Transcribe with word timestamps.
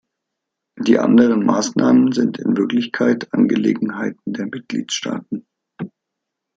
Die 0.79 0.97
anderen 0.97 1.45
Maßnahmen 1.45 2.11
sind 2.11 2.39
in 2.39 2.57
Wirklichkeit 2.57 3.31
Angelegenheiten 3.33 4.33
der 4.33 4.47
Mitgliedstaaten. 4.47 5.45